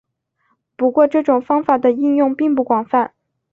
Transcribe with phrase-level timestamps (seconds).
[0.75, 3.13] 不过这种方法的应用并不广泛。